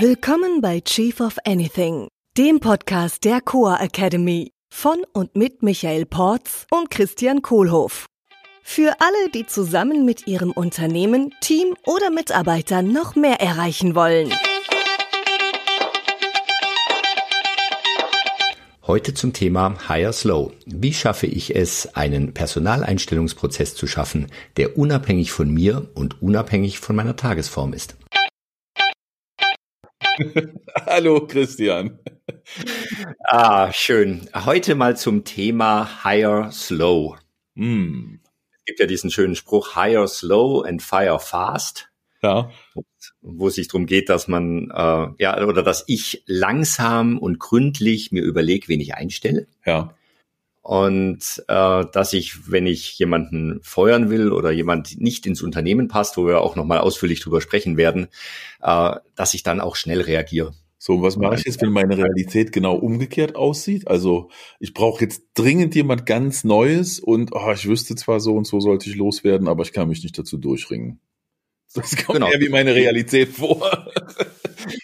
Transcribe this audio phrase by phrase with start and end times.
[0.00, 6.66] Willkommen bei Chief of Anything, dem Podcast der Coa Academy von und mit Michael Porz
[6.72, 8.06] und Christian Kohlhoff.
[8.64, 14.32] Für alle, die zusammen mit ihrem Unternehmen, Team oder Mitarbeitern noch mehr erreichen wollen.
[18.88, 20.50] Heute zum Thema Hire Slow.
[20.66, 24.26] Wie schaffe ich es, einen Personaleinstellungsprozess zu schaffen,
[24.56, 27.94] der unabhängig von mir und unabhängig von meiner Tagesform ist?
[30.86, 31.98] Hallo Christian.
[33.24, 34.28] Ah, schön.
[34.34, 37.16] Heute mal zum Thema Hire Slow.
[37.54, 38.20] Mm.
[38.52, 41.90] Es gibt ja diesen schönen Spruch, Hire Slow and Fire Fast.
[42.22, 42.50] Ja.
[43.20, 48.12] Wo es sich darum geht, dass man, äh, ja, oder dass ich langsam und gründlich
[48.12, 49.46] mir überlege, wen ich einstelle.
[49.66, 49.94] Ja.
[50.64, 56.16] Und äh, dass ich, wenn ich jemanden feuern will oder jemand nicht ins Unternehmen passt,
[56.16, 58.08] wo wir auch nochmal ausführlich drüber sprechen werden,
[58.62, 60.54] äh, dass ich dann auch schnell reagiere.
[60.78, 63.88] So, was mache ich jetzt, wenn meine Realität genau umgekehrt aussieht?
[63.88, 68.46] Also ich brauche jetzt dringend jemand ganz Neues und oh, ich wüsste zwar so und
[68.46, 70.98] so sollte ich loswerden, aber ich kann mich nicht dazu durchringen.
[71.74, 72.30] Das kommt genau.
[72.30, 73.90] eher wie meine Realität vor.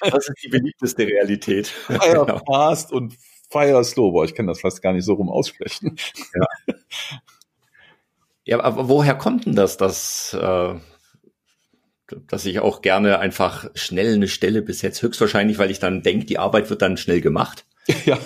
[0.02, 1.66] Das ist die beliebteste Realität.
[1.86, 2.42] Fire genau.
[2.46, 3.16] fast und
[3.50, 4.12] fire slow.
[4.12, 5.96] Boah, ich kann das fast gar nicht so rum aussprechen.
[6.34, 6.74] Ja.
[8.44, 10.74] ja, aber woher kommt denn das, dass, äh,
[12.28, 15.06] dass ich auch gerne einfach schnell eine Stelle besetze?
[15.06, 17.66] Höchstwahrscheinlich, weil ich dann denke, die Arbeit wird dann schnell gemacht.
[18.04, 18.18] Ja.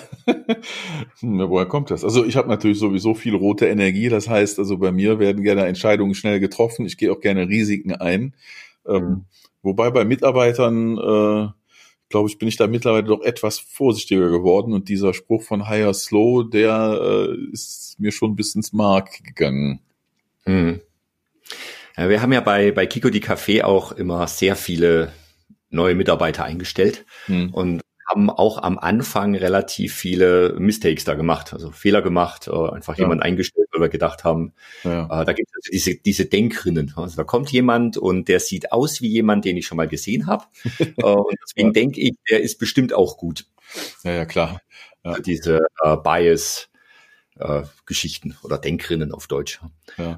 [1.21, 2.03] woher kommt das?
[2.03, 4.09] Also ich habe natürlich sowieso viel rote Energie.
[4.09, 6.85] Das heißt, also bei mir werden gerne Entscheidungen schnell getroffen.
[6.85, 8.35] Ich gehe auch gerne Risiken ein.
[8.87, 9.25] Ähm, mhm.
[9.63, 11.47] wobei bei Mitarbeitern, äh,
[12.09, 14.73] glaube ich, bin ich da mittlerweile doch etwas vorsichtiger geworden.
[14.73, 19.81] Und dieser Spruch von Higher Slow, der äh, ist mir schon bis ins Mark gegangen.
[20.45, 20.81] Mhm.
[21.97, 25.13] Ja, wir haben ja bei, bei Kiko die Café auch immer sehr viele
[25.69, 27.05] neue Mitarbeiter eingestellt.
[27.27, 27.49] Mhm.
[27.53, 32.97] Und haben auch am Anfang relativ viele Mistakes da gemacht, also Fehler gemacht, äh, einfach
[32.97, 33.03] ja.
[33.03, 35.05] jemand eingestellt, weil wir gedacht haben, ja.
[35.05, 36.93] äh, da gibt es also diese, diese Denkrinnen.
[36.95, 40.27] Also da kommt jemand und der sieht aus wie jemand, den ich schon mal gesehen
[40.27, 40.45] habe.
[40.79, 41.73] äh, und deswegen ja.
[41.73, 43.45] denke ich, der ist bestimmt auch gut.
[44.03, 44.61] Ja, ja, klar.
[45.03, 46.69] Also diese äh, Bias.
[47.37, 49.59] Äh, Geschichten oder Denkrinnen auf Deutsch.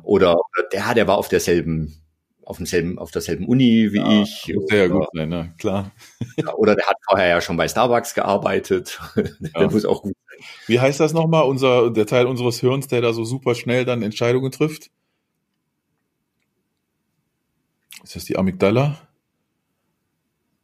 [0.04, 0.38] Oder
[0.72, 2.00] der, der war auf derselben
[2.48, 4.54] auf demselben, auf derselben Uni wie ja, ich.
[4.56, 5.54] Muss ja gut sein, ne?
[5.58, 5.92] klar.
[6.56, 9.00] Oder der hat vorher ja schon bei Starbucks gearbeitet.
[9.16, 9.70] der ja.
[9.70, 10.48] muss auch gut sein.
[10.66, 14.02] Wie heißt das nochmal, unser, der Teil unseres Hirns, der da so super schnell dann
[14.02, 14.92] Entscheidungen trifft?
[18.02, 19.07] Ist das die Amygdala?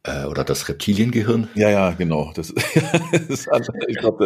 [0.06, 1.48] Äh, oder das Reptiliengehirn.
[1.54, 2.30] Ja, ja, genau.
[2.34, 2.52] Das,
[3.28, 3.48] das
[3.88, 4.20] ich glaub,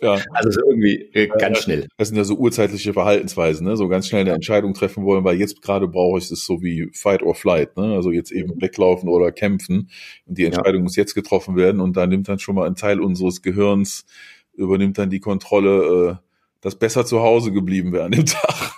[0.00, 0.18] ja.
[0.30, 1.88] Also so irgendwie äh, ganz schnell.
[1.96, 3.76] Das sind ja so urzeitliche Verhaltensweisen, ne?
[3.76, 6.88] So ganz schnell eine Entscheidung treffen wollen, weil jetzt gerade brauche ich es so wie
[6.92, 7.94] Fight or Flight, ne?
[7.94, 9.90] Also jetzt eben weglaufen oder kämpfen.
[10.26, 10.84] Und die Entscheidung ja.
[10.84, 14.06] muss jetzt getroffen werden und da nimmt dann schon mal ein Teil unseres Gehirns,
[14.52, 16.28] übernimmt dann die Kontrolle, äh,
[16.60, 18.76] das besser zu Hause geblieben wäre an dem Tag.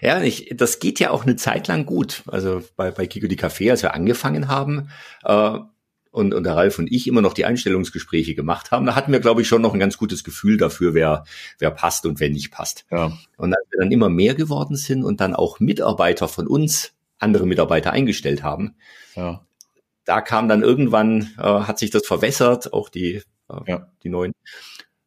[0.00, 2.22] Ja, ich, das geht ja auch eine Zeit lang gut.
[2.26, 4.90] Also bei, bei Kiko die Café, als wir angefangen haben,
[5.24, 5.58] äh,
[6.12, 9.20] und, und der Ralf und ich immer noch die Einstellungsgespräche gemacht haben, da hatten wir,
[9.20, 11.24] glaube ich, schon noch ein ganz gutes Gefühl dafür, wer,
[11.58, 12.84] wer passt und wer nicht passt.
[12.90, 13.16] Ja.
[13.38, 17.46] Und als wir dann immer mehr geworden sind und dann auch Mitarbeiter von uns andere
[17.46, 18.76] Mitarbeiter eingestellt haben,
[19.16, 19.44] ja.
[20.04, 23.88] da kam dann irgendwann, äh, hat sich das verwässert, auch die, äh, ja.
[24.02, 24.32] die neuen.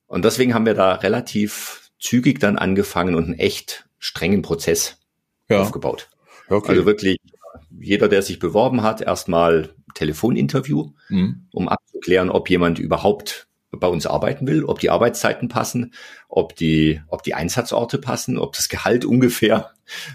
[0.08, 5.00] Und deswegen haben wir da relativ zügig dann angefangen und ein echt strengen Prozess
[5.50, 5.62] ja.
[5.62, 6.10] aufgebaut.
[6.48, 6.70] Okay.
[6.70, 7.18] Also wirklich
[7.72, 11.48] jeder, der sich beworben hat, erstmal Telefoninterview, mhm.
[11.52, 15.94] um abzuklären, ob jemand überhaupt bei uns arbeiten will, ob die Arbeitszeiten passen,
[16.30, 19.72] ob die, ob die Einsatzorte passen, ob das Gehalt ungefähr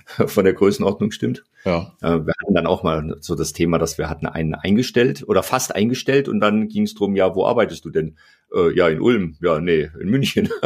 [0.06, 1.44] von der Größenordnung stimmt.
[1.64, 1.92] Ja.
[2.00, 5.42] Äh, wir hatten dann auch mal so das Thema, dass wir hatten einen eingestellt oder
[5.42, 8.16] fast eingestellt und dann ging es drum, ja, wo arbeitest du denn?
[8.54, 9.36] Äh, ja, in Ulm.
[9.40, 10.48] Ja, nee, in München.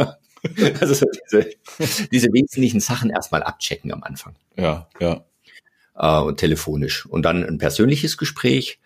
[0.79, 1.49] also so diese,
[2.11, 4.35] diese wesentlichen Sachen erstmal abchecken am Anfang.
[4.57, 5.25] Ja, ja.
[5.95, 7.05] Äh, und telefonisch.
[7.05, 8.79] Und dann ein persönliches Gespräch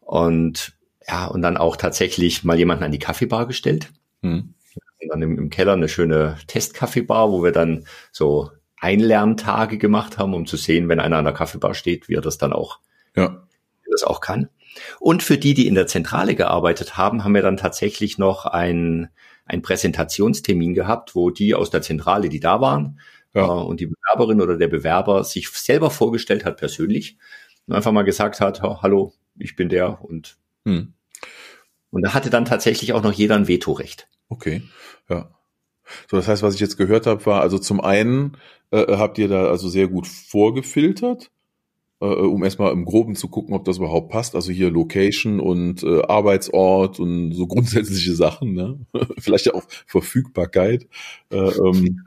[0.00, 0.74] und
[1.08, 3.88] ja, und dann auch tatsächlich mal jemanden an die Kaffeebar gestellt.
[4.22, 4.54] Hm.
[5.00, 10.34] Und dann im, im Keller eine schöne Testkaffeebar, wo wir dann so Einlerntage gemacht haben,
[10.34, 12.78] um zu sehen, wenn einer an der Kaffeebar steht, wie er das dann auch,
[13.16, 13.42] ja.
[13.90, 14.48] das auch kann.
[15.00, 19.08] Und für die, die in der Zentrale gearbeitet haben, haben wir dann tatsächlich noch ein
[19.44, 23.00] einen Präsentationstermin gehabt, wo die aus der Zentrale, die da waren,
[23.34, 23.46] ja.
[23.46, 27.18] äh, und die Bewerberin oder der Bewerber sich selber vorgestellt hat persönlich
[27.66, 30.92] und einfach mal gesagt hat, hallo, ich bin der und hm.
[31.90, 34.08] und da hatte dann tatsächlich auch noch jeder ein Vetorecht.
[34.28, 34.62] Okay,
[35.08, 35.30] ja.
[36.10, 38.36] So, das heißt, was ich jetzt gehört habe, war also zum einen
[38.70, 41.30] äh, habt ihr da also sehr gut vorgefiltert
[42.02, 44.34] äh, um erstmal im Groben zu gucken, ob das überhaupt passt.
[44.34, 48.80] Also hier Location und äh, Arbeitsort und so grundsätzliche Sachen, ne?
[49.18, 50.88] vielleicht ja auch Verfügbarkeit.
[51.30, 52.02] Äh, ähm,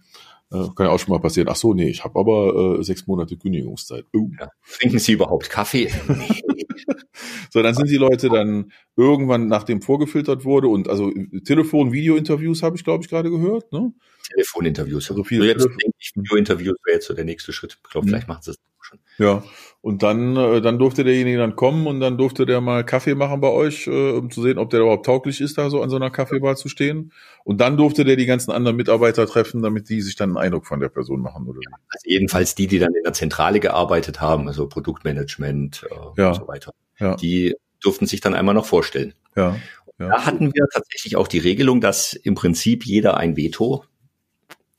[0.51, 1.47] äh, kann ja auch schon mal passieren.
[1.49, 4.05] Ach so, nee, ich habe aber äh, sechs Monate Kündigungszeit.
[4.13, 4.29] Uh.
[4.39, 4.49] Ja.
[4.79, 5.89] Trinken Sie überhaupt Kaffee?
[7.49, 11.11] so, dann sind die Leute dann irgendwann, nachdem vorgefiltert wurde und also
[11.45, 13.71] Telefon, Video-Interviews habe ich, glaube ich, gerade gehört.
[13.71, 13.93] Ne?
[14.29, 15.09] Telefoninterviews.
[15.09, 17.79] Also viele jetzt denke ich, Video-Interviews wäre jetzt so der nächste Schritt.
[17.83, 18.09] Ich glaube, mhm.
[18.09, 18.57] vielleicht macht es
[18.95, 19.25] schon.
[19.25, 19.43] Ja,
[19.85, 23.39] und dann, äh, dann durfte derjenige dann kommen und dann durfte der mal Kaffee machen
[23.39, 25.95] bei euch, äh, um zu sehen, ob der überhaupt tauglich ist, da so an so
[25.95, 27.13] einer Kaffeebar zu stehen.
[27.43, 30.65] Und dann durfte der die ganzen anderen Mitarbeiter treffen, damit die sich dann einen Eindruck
[30.65, 31.59] von der Person machen, oder?
[31.89, 36.29] Also jedenfalls die, die dann in der Zentrale gearbeitet haben, also Produktmanagement äh, ja.
[36.29, 36.73] und so weiter.
[36.97, 37.15] Ja.
[37.15, 39.13] Die durften sich dann einmal noch vorstellen.
[39.35, 39.55] Ja.
[39.99, 40.09] ja.
[40.09, 43.83] Da hatten wir tatsächlich auch die Regelung, dass im Prinzip jeder ein Veto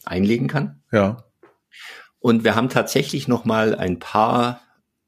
[0.04, 0.82] einlegen kann.
[0.90, 1.22] Ja.
[2.26, 4.60] Und wir haben tatsächlich noch mal ein paar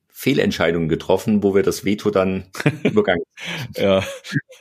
[0.06, 2.44] Fehlentscheidungen getroffen, wo wir das Veto dann
[2.84, 3.24] übergangen
[3.76, 4.04] ja.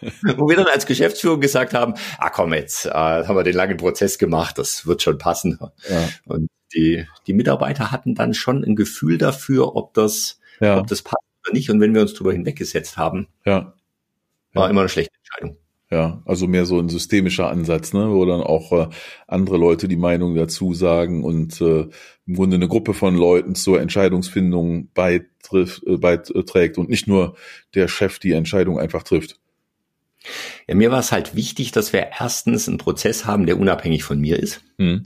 [0.37, 3.77] Wo wir dann als Geschäftsführung gesagt haben, ah komm jetzt, äh, haben wir den langen
[3.77, 5.59] Prozess gemacht, das wird schon passen.
[5.87, 6.09] Ja.
[6.25, 10.79] Und die, die Mitarbeiter hatten dann schon ein Gefühl dafür, ob das, ja.
[10.79, 11.69] ob das passt oder nicht.
[11.69, 13.75] Und wenn wir uns darüber hinweggesetzt haben, ja.
[14.53, 15.57] war immer eine schlechte Entscheidung.
[15.89, 18.89] Ja, also mehr so ein systemischer Ansatz, ne, wo dann auch äh,
[19.25, 21.87] andere Leute die Meinung dazu sagen und äh,
[22.25, 27.37] im Grunde eine Gruppe von Leuten zur Entscheidungsfindung beitrifft, äh, beiträgt und nicht nur
[27.73, 29.39] der Chef die Entscheidung einfach trifft.
[30.67, 34.19] Ja, mir war es halt wichtig, dass wir erstens einen Prozess haben, der unabhängig von
[34.19, 34.61] mir ist.
[34.77, 35.05] Hm.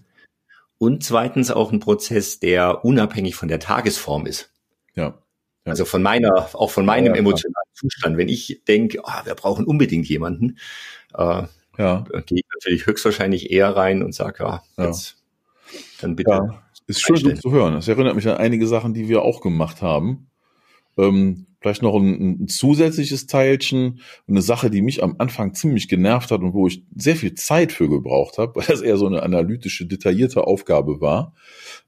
[0.80, 4.52] Und zweitens auch einen Prozess, der unabhängig von der Tagesform ist.
[4.96, 5.20] Ja.
[5.64, 8.18] Also von meiner, auch von meinem ja, emotionalen Zustand.
[8.18, 10.58] Wenn ich denke, oh, wir brauchen unbedingt jemanden,
[11.14, 11.44] äh,
[11.78, 12.06] ja.
[12.26, 15.18] gehe ich natürlich höchstwahrscheinlich eher rein und sage, ja, jetzt,
[16.00, 16.32] dann bitte.
[16.32, 17.74] Ja, ist schön gut zu hören.
[17.74, 20.28] Das erinnert mich an einige Sachen, die wir auch gemacht haben.
[20.98, 26.32] Ähm, vielleicht noch ein, ein, zusätzliches Teilchen, eine Sache, die mich am Anfang ziemlich genervt
[26.32, 29.24] hat und wo ich sehr viel Zeit für gebraucht habe, weil das eher so eine
[29.24, 31.34] analytische, detaillierte Aufgabe war.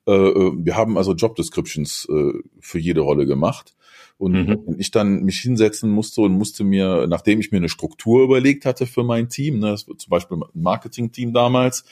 [0.08, 3.76] Äh, äh, wir haben also Job Descriptions äh, für jede Rolle gemacht.
[4.18, 4.76] Und mhm.
[4.78, 8.86] ich dann mich hinsetzen musste und musste mir, nachdem ich mir eine Struktur überlegt hatte
[8.86, 11.84] für mein Team, ne, zum Beispiel ein Marketing-Team damals,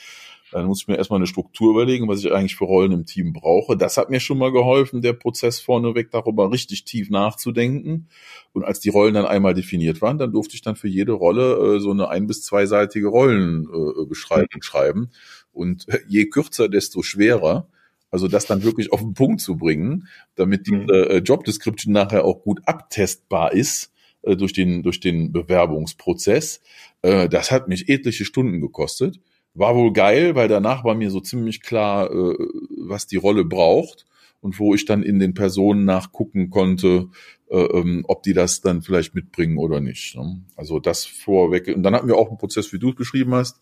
[0.52, 3.32] dann muss ich mir erstmal eine Struktur überlegen, was ich eigentlich für Rollen im Team
[3.32, 3.76] brauche.
[3.76, 8.08] Das hat mir schon mal geholfen, der Prozess vorneweg darüber richtig tief nachzudenken.
[8.52, 11.76] Und als die Rollen dann einmal definiert waren, dann durfte ich dann für jede Rolle
[11.76, 14.62] äh, so eine ein- bis zweiseitige Rollenbeschreibung äh, mhm.
[14.62, 15.10] schreiben.
[15.52, 17.66] Und je kürzer, desto schwerer.
[18.12, 20.06] Also das dann wirklich auf den Punkt zu bringen,
[20.36, 20.88] damit die mhm.
[20.90, 26.60] äh, Job Description nachher auch gut abtestbar ist äh, durch den durch den Bewerbungsprozess.
[27.00, 29.18] Äh, das hat mich etliche Stunden gekostet.
[29.54, 32.36] War wohl geil, weil danach war mir so ziemlich klar, äh,
[32.76, 34.04] was die Rolle braucht
[34.42, 37.08] und wo ich dann in den Personen nachgucken konnte,
[37.50, 40.16] äh, ähm, ob die das dann vielleicht mitbringen oder nicht.
[40.16, 40.42] Ne?
[40.54, 41.68] Also das vorweg.
[41.68, 43.58] Und dann hatten wir auch einen Prozess, wie du es beschrieben hast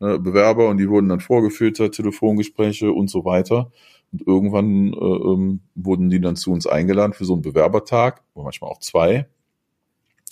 [0.00, 3.70] ne, Bewerber und die wurden dann vorgefiltert, Telefongespräche und so weiter.
[4.12, 8.70] Und irgendwann äh, ähm, wurden die dann zu uns eingeladen für so einen Bewerbertag, manchmal
[8.70, 9.26] auch zwei.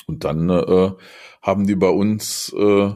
[0.06, 0.92] Und dann äh,
[1.40, 2.90] haben die bei uns äh,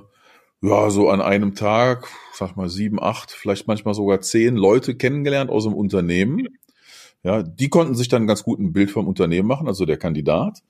[0.63, 5.51] ja so an einem Tag, sag mal sieben, acht, vielleicht manchmal sogar zehn Leute kennengelernt
[5.51, 6.49] aus dem Unternehmen.
[7.23, 10.63] Ja, die konnten sich dann ganz gut ein Bild vom Unternehmen machen, also der Kandidat.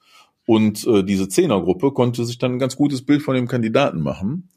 [0.46, 4.48] Und äh, diese Zehnergruppe konnte sich dann ein ganz gutes Bild von dem Kandidaten machen.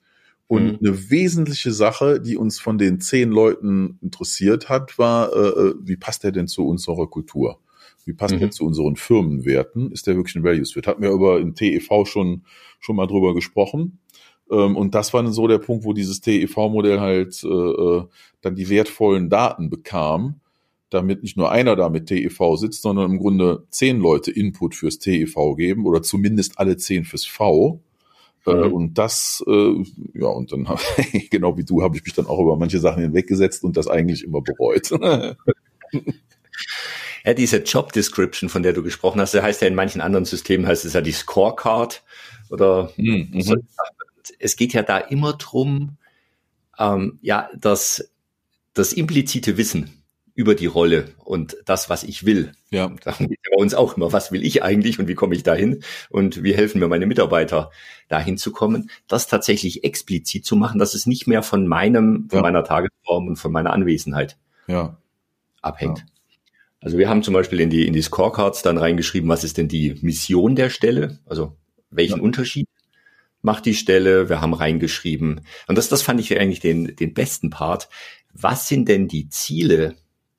[0.50, 0.88] Und mhm.
[0.88, 5.96] eine wesentliche Sache, die uns von den zehn Leuten interessiert hat, war, äh, äh wie
[5.96, 7.60] passt der denn zu unserer Kultur?
[8.03, 8.39] Wie passt mhm.
[8.39, 9.91] der zu unseren Firmenwerten?
[9.91, 10.88] Ist der wirklich ein Values Fit?
[10.88, 12.41] Hatten wir über im TEV schon,
[12.79, 14.00] schon mal drüber gesprochen.
[14.51, 18.03] Ähm, und das war dann so der Punkt, wo dieses TEV-Modell halt äh, äh,
[18.41, 20.39] dann die wertvollen Daten bekam,
[20.89, 24.98] damit nicht nur einer da mit TEV sitzt, sondern im Grunde zehn Leute Input fürs
[24.98, 27.84] TEV geben oder zumindest alle zehn fürs V
[28.46, 28.74] äh, mhm.
[28.74, 30.67] und das, äh, ja, und dann,
[31.29, 34.24] genau wie du, habe ich mich dann auch über manche Sachen hinweggesetzt und das eigentlich
[34.24, 34.91] immer bereut.
[37.25, 40.67] ja, diese Job Description, von der du gesprochen hast, heißt ja in manchen anderen Systemen
[40.67, 42.03] heißt es ja die Scorecard
[42.50, 43.29] oder mhm.
[43.31, 43.41] mhm.
[43.41, 43.55] so.
[44.39, 45.98] es geht ja da immer drum,
[46.77, 48.12] ähm, ja, das,
[48.74, 50.03] das implizite Wissen
[50.34, 52.53] über die Rolle und das, was ich will.
[52.69, 52.89] Ja.
[53.03, 53.27] Darum
[53.60, 56.80] uns auch immer, was will ich eigentlich und wie komme ich dahin und wie helfen
[56.80, 57.72] mir meine Mitarbeiter,
[58.08, 62.38] dahin zu kommen, das tatsächlich explizit zu machen, dass es nicht mehr von meinem, von
[62.38, 62.42] ja.
[62.42, 64.38] meiner Tagesform und von meiner Anwesenheit
[64.68, 64.98] ja.
[65.62, 66.00] abhängt.
[66.00, 66.06] Ja.
[66.82, 69.68] Also wir haben zum Beispiel in die, in die Scorecards dann reingeschrieben, was ist denn
[69.68, 71.20] die Mission der Stelle?
[71.25, 71.58] Also
[71.92, 72.68] welchen Unterschied
[73.42, 74.30] macht die Stelle?
[74.30, 77.89] Wir haben reingeschrieben, und das, das fand ich eigentlich den, den besten Part.
[78.32, 79.96] Was sind denn die Ziele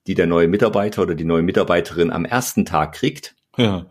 [0.06, 3.86] die der neue Mitarbeiter oder die neue Mitarbeiterin am ersten Tag kriegt, Ja.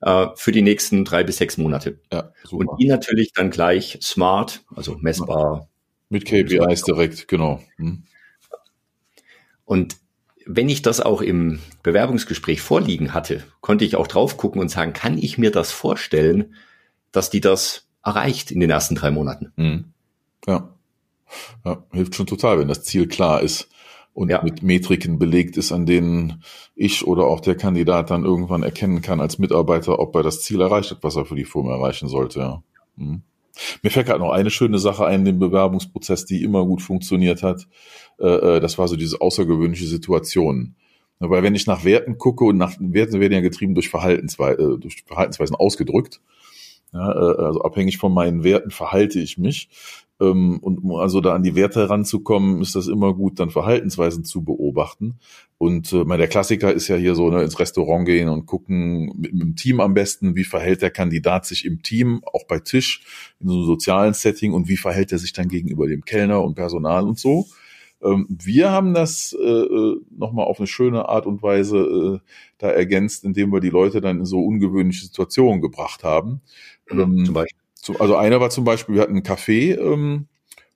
[0.00, 1.98] Äh, für die nächsten drei bis sechs Monate.
[2.12, 2.72] Ja, super.
[2.72, 5.68] Und die natürlich dann gleich smart, also messbar.
[6.10, 7.62] Mit KPIs direkt, genau.
[7.76, 8.04] Hm.
[9.64, 9.96] Und
[10.44, 14.92] wenn ich das auch im Bewerbungsgespräch vorliegen hatte, konnte ich auch drauf gucken und sagen,
[14.92, 16.54] kann ich mir das vorstellen,
[17.10, 19.52] dass die das erreicht in den ersten drei Monaten?
[19.56, 19.84] Mhm.
[20.46, 20.74] Ja.
[21.64, 21.82] ja.
[21.92, 23.70] Hilft schon total, wenn das Ziel klar ist
[24.14, 24.42] und ja.
[24.42, 26.42] mit Metriken belegt ist, an denen
[26.74, 30.60] ich oder auch der Kandidat dann irgendwann erkennen kann als Mitarbeiter, ob er das Ziel
[30.60, 32.38] erreicht hat, was er für die Firma erreichen sollte.
[32.38, 32.62] Ja.
[32.96, 33.22] Mhm.
[33.82, 37.66] Mir fällt gerade noch eine schöne Sache ein, den Bewerbungsprozess, die immer gut funktioniert hat.
[38.18, 40.74] Äh, äh, das war so diese außergewöhnliche Situation.
[41.20, 44.78] Weil wenn ich nach Werten gucke und nach Werten werden ja getrieben durch, Verhaltensweisen, äh,
[44.78, 46.20] durch Verhaltensweisen ausgedrückt.
[46.92, 49.68] Ja, also abhängig von meinen Werten verhalte ich mich.
[50.20, 54.24] Ähm, und um also da an die Werte ranzukommen, ist das immer gut, dann Verhaltensweisen
[54.24, 55.18] zu beobachten.
[55.58, 59.32] Und äh, der Klassiker ist ja hier so, ne, ins Restaurant gehen und gucken mit,
[59.32, 63.02] mit dem Team am besten, wie verhält der Kandidat sich im Team, auch bei Tisch,
[63.40, 66.54] in so einem sozialen Setting und wie verhält er sich dann gegenüber dem Kellner und
[66.54, 67.46] Personal und so.
[68.02, 72.28] Ähm, wir haben das äh, äh nochmal auf eine schöne Art und Weise äh,
[72.58, 76.40] da ergänzt, indem wir die Leute dann in so ungewöhnliche Situationen gebracht haben.
[76.90, 77.63] Ähm, Zum Beispiel
[77.98, 80.28] also einer war zum Beispiel, wir hatten ein Café ähm,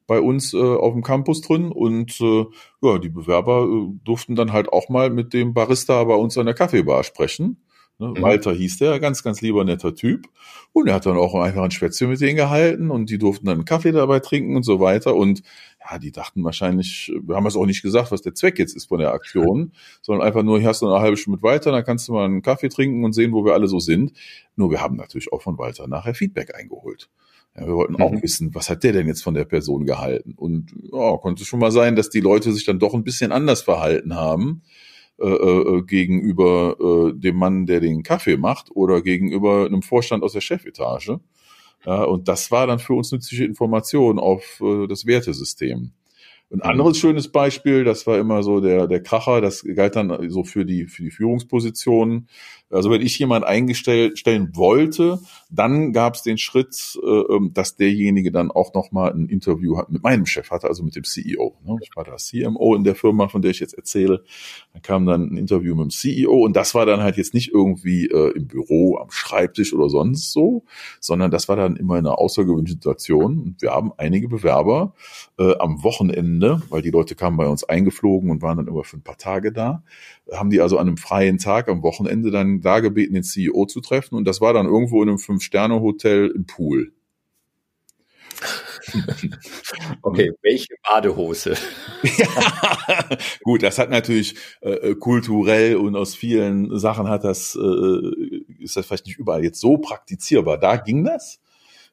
[0.07, 2.47] bei uns äh, auf dem Campus drin und äh,
[2.81, 6.47] ja, die Bewerber äh, durften dann halt auch mal mit dem Barista bei uns an
[6.47, 7.63] der Kaffeebar sprechen.
[7.99, 8.09] Ne?
[8.09, 8.23] Mhm.
[8.23, 10.29] Walter hieß der, ganz, ganz lieber netter Typ.
[10.73, 13.57] Und er hat dann auch einfach ein Schwätzchen mit denen gehalten und die durften dann
[13.57, 15.15] einen Kaffee dabei trinken und so weiter.
[15.15, 15.43] Und
[15.81, 18.87] ja, die dachten wahrscheinlich, wir haben es auch nicht gesagt, was der Zweck jetzt ist
[18.87, 21.85] von der Aktion, sondern einfach nur, hier hast du eine halbe Stunde mit weiter, dann
[21.85, 24.13] kannst du mal einen Kaffee trinken und sehen, wo wir alle so sind.
[24.57, 27.09] Nur wir haben natürlich auch von Walter nachher Feedback eingeholt.
[27.57, 28.23] Ja, wir wollten auch mhm.
[28.23, 30.35] wissen, was hat der denn jetzt von der Person gehalten?
[30.37, 33.63] Und ja, konnte schon mal sein, dass die Leute sich dann doch ein bisschen anders
[33.63, 34.63] verhalten haben
[35.21, 40.33] äh, äh, gegenüber äh, dem Mann, der den Kaffee macht oder gegenüber einem Vorstand aus
[40.33, 41.19] der Chefetage.
[41.85, 45.93] Ja, und das war dann für uns nützliche Information auf äh, das Wertesystem.
[46.51, 47.01] Ein anderes mhm.
[47.01, 50.87] schönes Beispiel, das war immer so der, der Kracher, das galt dann so für die,
[50.87, 52.29] für die Führungspositionen.
[52.71, 58.31] Also wenn ich jemand einstellen wollte, dann gab es den Schritt, äh, ähm, dass derjenige
[58.31, 61.57] dann auch nochmal ein Interview hat mit meinem Chef hatte, also mit dem CEO.
[61.65, 61.77] Ne?
[61.81, 64.23] Ich war da CMO in der Firma, von der ich jetzt erzähle.
[64.75, 67.53] Dann kam dann ein Interview mit dem CEO und das war dann halt jetzt nicht
[67.53, 70.65] irgendwie äh, im Büro, am Schreibtisch oder sonst so,
[71.01, 73.39] sondern das war dann immer eine außergewöhnliche Situation.
[73.39, 74.95] Und wir haben einige Bewerber
[75.39, 76.38] äh, am Wochenende,
[76.69, 79.53] weil die Leute kamen bei uns eingeflogen und waren dann immer für ein paar Tage
[79.53, 79.83] da,
[80.33, 83.81] haben die also an einem freien Tag am Wochenende dann da gebeten, den CEO zu
[83.81, 84.15] treffen.
[84.15, 86.93] Und das war dann irgendwo in einem Fünf-Sterne-Hotel im Pool.
[90.03, 91.55] Okay, welche Badehose?
[92.03, 93.09] ja,
[93.43, 98.87] gut, das hat natürlich äh, kulturell und aus vielen Sachen hat das, äh, ist das
[98.87, 100.59] vielleicht nicht überall jetzt so praktizierbar.
[100.59, 101.41] Da ging das.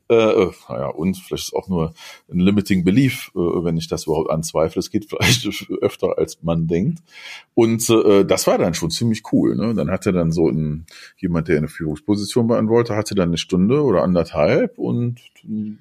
[0.08, 1.94] Äh, äh, naja, und vielleicht ist auch nur
[2.32, 4.80] ein limiting belief, äh, wenn ich das überhaupt anzweifle.
[4.80, 7.00] Es geht vielleicht öfter, als man denkt.
[7.56, 9.56] Und äh, das war dann schon ziemlich cool.
[9.56, 9.74] Ne?
[9.74, 10.86] Dann hatte dann so ein,
[11.18, 15.22] jemand, der eine Führungsposition beantworten wollte, hatte dann eine Stunde oder anderthalb und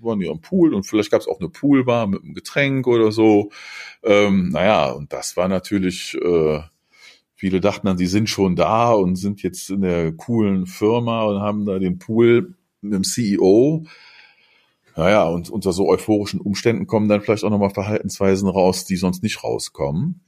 [0.01, 3.13] waren die am Pool und vielleicht gab es auch eine Poolbar mit einem Getränk oder
[3.13, 3.51] so.
[4.03, 6.17] Ähm, naja, und das war natürlich...
[6.23, 6.61] Äh,
[7.37, 11.41] Viele dachten dann, sie sind schon da und sind jetzt in der coolen Firma und
[11.41, 13.85] haben da den Pool mit dem CEO
[14.97, 19.23] naja, und unter so euphorischen Umständen kommen dann vielleicht auch nochmal Verhaltensweisen raus, die sonst
[19.23, 20.21] nicht rauskommen.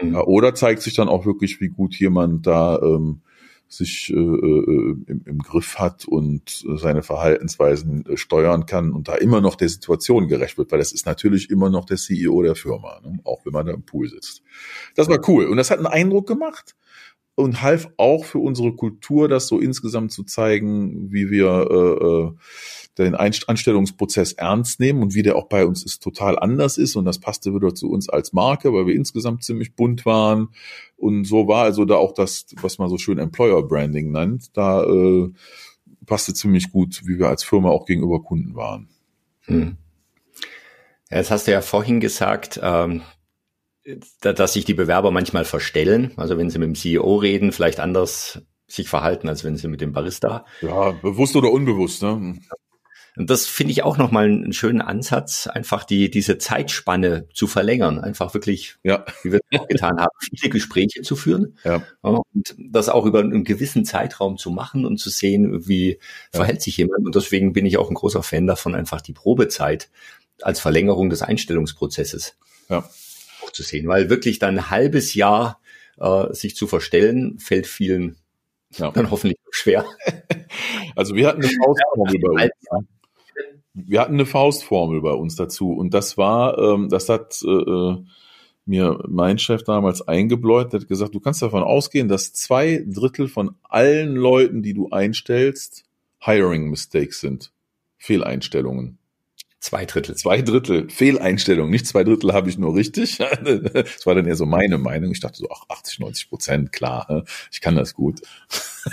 [0.00, 0.14] Mhm.
[0.14, 3.22] Ja, oder zeigt sich dann auch wirklich, wie gut jemand da ähm,
[3.68, 9.14] sich äh, äh, im, im Griff hat und seine Verhaltensweisen äh, steuern kann und da
[9.14, 12.54] immer noch der Situation gerecht wird, weil das ist natürlich immer noch der CEO der
[12.54, 13.20] Firma, ne?
[13.24, 14.42] auch wenn man da im Pool sitzt.
[14.94, 16.76] Das war cool und das hat einen Eindruck gemacht
[17.38, 22.32] und half auch für unsere Kultur, das so insgesamt zu zeigen, wie wir äh, äh
[22.98, 27.04] den Anstellungsprozess ernst nehmen und wie der auch bei uns ist total anders ist und
[27.04, 30.48] das passte wieder zu uns als Marke, weil wir insgesamt ziemlich bunt waren
[30.96, 34.82] und so war also da auch das, was man so schön Employer Branding nennt, da
[34.82, 35.30] äh,
[36.06, 38.88] passte ziemlich gut, wie wir als Firma auch gegenüber Kunden waren.
[39.42, 39.76] Hm.
[41.08, 43.02] Ja, jetzt hast du ja vorhin gesagt, ähm,
[44.20, 48.42] dass sich die Bewerber manchmal verstellen, also wenn sie mit dem CEO reden, vielleicht anders
[48.66, 50.44] sich verhalten, als wenn sie mit dem Barista.
[50.60, 52.38] Ja, bewusst oder unbewusst, ne?
[53.16, 57.98] Und das finde ich auch nochmal einen schönen Ansatz, einfach die, diese Zeitspanne zu verlängern,
[57.98, 59.04] einfach wirklich, ja.
[59.24, 61.82] wie wir es auch getan haben, viele Gespräche zu führen ja.
[62.00, 65.98] und das auch über einen gewissen Zeitraum zu machen und zu sehen, wie ja.
[66.30, 67.04] verhält sich jemand.
[67.06, 69.90] Und deswegen bin ich auch ein großer Fan davon, einfach die Probezeit
[70.42, 72.36] als Verlängerung des Einstellungsprozesses
[72.68, 72.88] ja.
[73.58, 75.60] Zu sehen, weil wirklich dann ein halbes Jahr
[75.98, 78.16] äh, sich zu verstellen, fällt vielen
[78.76, 78.92] Ja.
[78.92, 79.84] Dann hoffentlich schwer.
[80.96, 82.86] Also wir hatten eine Faustformel bei uns.
[83.74, 87.96] Wir hatten eine Faustformel bei uns dazu und das war, ähm, das hat äh, äh
[88.64, 93.54] mir mein Chef damals eingebläut, hat gesagt, du kannst davon ausgehen, dass zwei Drittel von
[93.62, 95.84] allen Leuten, die du einstellst,
[96.20, 97.52] Hiring Mistakes sind.
[97.96, 98.98] Fehleinstellungen.
[99.60, 100.14] Zwei Drittel.
[100.14, 101.68] Zwei Drittel Fehleinstellung.
[101.68, 103.18] Nicht zwei Drittel habe ich nur richtig.
[103.42, 105.10] Das war dann eher so meine Meinung.
[105.10, 108.20] Ich dachte so, ach, 80, 90 Prozent, klar, ich kann das gut.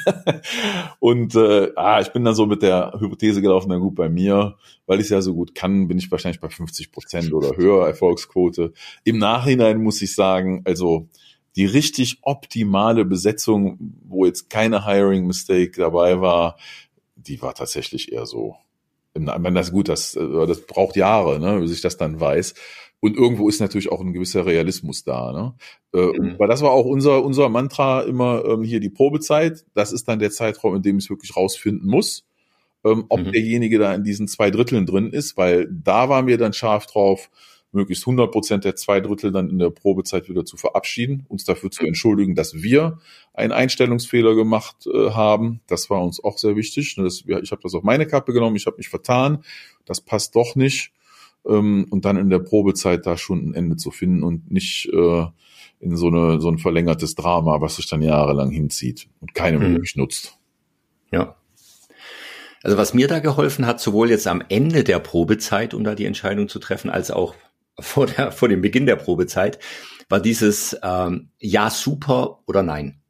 [1.00, 4.58] Und äh, ah, ich bin dann so mit der Hypothese gelaufen, na gut, bei mir,
[4.88, 7.86] weil ich es ja so gut kann, bin ich wahrscheinlich bei 50 Prozent oder höher
[7.86, 8.74] Erfolgsquote.
[9.04, 11.08] Im Nachhinein muss ich sagen, also
[11.56, 16.58] die richtig optimale Besetzung, wo jetzt keine Hiring Mistake dabei war,
[17.16, 18.56] die war tatsächlich eher so
[19.16, 22.54] wenn das gut, das, äh, das braucht Jahre, ne, bis ich das dann weiß.
[23.00, 25.32] Und irgendwo ist natürlich auch ein gewisser Realismus da.
[25.32, 25.54] Ne?
[25.94, 26.40] Äh, mhm.
[26.40, 29.64] Weil das war auch unser, unser Mantra immer ähm, hier die Probezeit.
[29.76, 32.26] Das ist dann der Zeitraum, in dem ich es wirklich rausfinden muss,
[32.84, 33.32] ähm, ob mhm.
[33.32, 37.30] derjenige da in diesen zwei Dritteln drin ist, weil da waren wir dann scharf drauf,
[37.76, 41.70] möglichst 100 Prozent der zwei Drittel dann in der Probezeit wieder zu verabschieden, uns dafür
[41.70, 43.00] zu entschuldigen, dass wir
[43.34, 45.62] einen Einstellungsfehler gemacht äh, haben.
[45.68, 46.96] Das war uns auch sehr wichtig.
[46.96, 49.44] Das, ich habe das auf meine Kappe genommen, ich habe mich vertan,
[49.86, 50.92] das passt doch nicht.
[51.46, 55.26] Ähm, und dann in der Probezeit da schon ein Ende zu finden und nicht äh,
[55.80, 59.74] in so, eine, so ein verlängertes Drama, was sich dann jahrelang hinzieht und keinem mhm.
[59.74, 60.38] wirklich nutzt.
[61.12, 61.36] Ja.
[62.64, 66.06] Also was mir da geholfen hat, sowohl jetzt am Ende der Probezeit, um da die
[66.06, 67.36] Entscheidung zu treffen, als auch
[67.80, 69.60] vor, der, vor dem Beginn der Probezeit,
[70.10, 73.02] war dieses ähm, Ja super oder Nein.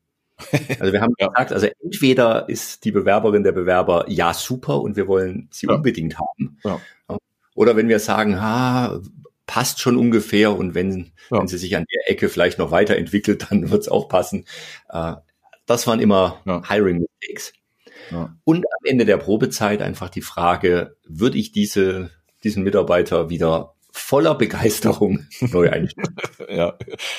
[0.80, 1.28] Also wir haben ja.
[1.28, 5.76] gesagt, also entweder ist die Bewerberin der Bewerber Ja super und wir wollen sie ja.
[5.76, 6.58] unbedingt haben.
[6.64, 6.80] Ja.
[7.56, 9.00] Oder wenn wir sagen, ha,
[9.48, 13.70] passt schon ungefähr und wenn, wenn sie sich an der Ecke vielleicht noch weiterentwickelt, dann
[13.70, 14.46] wird es auch passen.
[14.90, 15.14] Äh,
[15.66, 17.54] das waren immer Hiring Mistakes.
[18.44, 22.12] Und am Ende der Probezeit einfach die Frage, würde ich diese,
[22.44, 26.16] diesen Mitarbeiter wieder voller Begeisterung neu einstellen.
[26.50, 26.78] ja,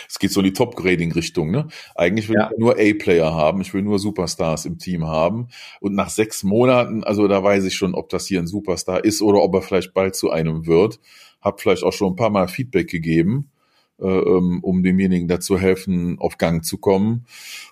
[0.08, 1.50] es geht so in die Top-Grading-Richtung.
[1.50, 1.68] Ne?
[1.94, 2.50] Eigentlich will ja.
[2.52, 5.48] ich nur A-Player haben, ich will nur Superstars im Team haben.
[5.80, 9.22] Und nach sechs Monaten, also da weiß ich schon, ob das hier ein Superstar ist
[9.22, 11.00] oder ob er vielleicht bald zu einem wird.
[11.40, 13.50] Hab vielleicht auch schon ein paar Mal Feedback gegeben,
[13.98, 17.24] äh, ähm, um demjenigen dazu helfen, auf Gang zu kommen.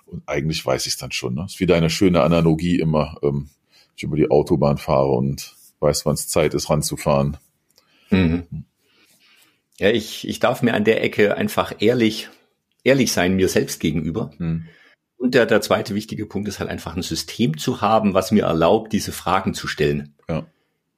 [0.07, 1.35] Und eigentlich weiß ich es dann schon.
[1.35, 1.45] Ne?
[1.45, 3.49] Ist wieder eine schöne Analogie immer, ähm,
[3.95, 7.37] ich über die Autobahn fahre und weiß, wann es Zeit ist, ranzufahren.
[8.09, 8.65] Mhm.
[9.79, 12.29] Ja, ich, ich darf mir an der Ecke einfach ehrlich,
[12.83, 14.31] ehrlich sein, mir selbst gegenüber.
[14.37, 14.67] Mhm.
[15.17, 18.43] Und der, der zweite wichtige Punkt ist halt einfach ein System zu haben, was mir
[18.43, 20.13] erlaubt, diese Fragen zu stellen.
[20.29, 20.45] Ja.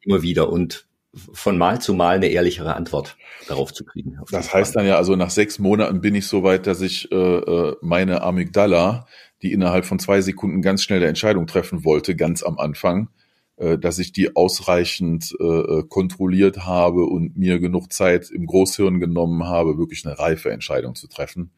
[0.01, 4.19] Immer wieder und von Mal zu Mal eine ehrlichere Antwort darauf zu kriegen.
[4.31, 7.15] Das heißt dann ja, also nach sechs Monaten bin ich so weit, dass ich äh,
[7.15, 9.07] äh, meine Amygdala,
[9.41, 13.09] die innerhalb von zwei Sekunden ganz schnell eine Entscheidung treffen wollte, ganz am Anfang,
[13.57, 19.45] dass ich die ausreichend äh, äh, kontrolliert habe und mir genug Zeit im Großhirn genommen
[19.45, 21.51] habe, wirklich eine reife Entscheidung zu treffen.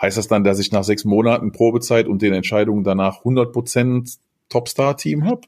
[0.00, 4.18] Heißt das dann, dass ich nach sechs Monaten Probezeit und den Entscheidungen danach 100 Prozent
[4.48, 5.40] Topstar-Team habe?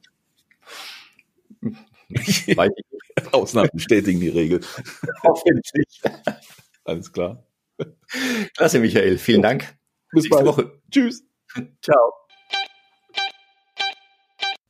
[3.33, 4.61] Ausnahmen bestätigen die Regel.
[5.23, 6.03] Hoffentlich.
[6.85, 7.45] Alles klar.
[8.57, 9.19] Klasse, Michael.
[9.19, 9.77] Vielen Dank.
[10.13, 10.45] Bis Nächste.
[10.45, 10.81] Woche.
[10.91, 11.25] Tschüss.
[11.83, 12.13] Ciao.